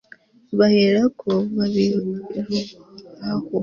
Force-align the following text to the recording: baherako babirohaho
baherako 0.57 1.29
babirohaho 1.57 2.57